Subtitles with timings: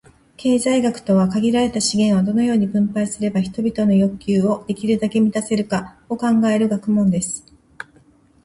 [0.35, 7.45] 経済学とは、「限られた資源を、どのように分配すれば人々の欲求をできるだけ満たせるか」を考える学問です。